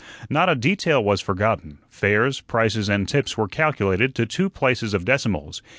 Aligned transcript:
Not 0.31 0.49
a 0.49 0.55
detail 0.55 1.03
was 1.03 1.21
forgotten 1.21 1.77
fares, 1.87 2.41
prices, 2.41 2.89
and 2.89 3.07
tips 3.07 3.37
were 3.37 3.47
calculated 3.47 4.15
to 4.15 4.25
two 4.25 4.49
places 4.49 4.95
of 4.95 5.05
decimals. 5.05 5.61